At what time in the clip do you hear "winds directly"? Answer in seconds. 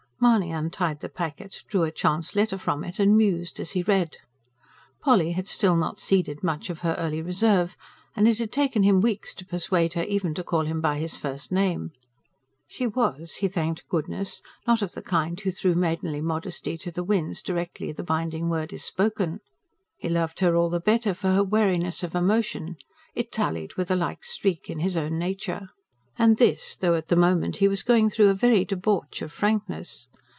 17.03-17.91